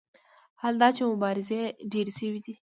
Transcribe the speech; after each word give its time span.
حال 0.61 0.75
دا 0.81 0.87
چې 0.97 1.03
مبارزې 1.11 1.61
ډېرې 1.91 2.11
شوې 2.19 2.39
دي. 2.45 2.53